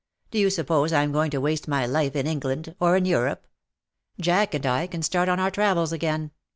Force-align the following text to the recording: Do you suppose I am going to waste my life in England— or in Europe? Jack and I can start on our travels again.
Do 0.31 0.39
you 0.39 0.49
suppose 0.49 0.91
I 0.91 1.03
am 1.03 1.11
going 1.11 1.29
to 1.29 1.39
waste 1.39 1.67
my 1.67 1.85
life 1.85 2.15
in 2.15 2.25
England— 2.25 2.73
or 2.81 2.97
in 2.97 3.05
Europe? 3.05 3.45
Jack 4.19 4.55
and 4.55 4.65
I 4.65 4.87
can 4.87 5.03
start 5.03 5.29
on 5.29 5.39
our 5.39 5.51
travels 5.51 5.91
again. 5.93 6.31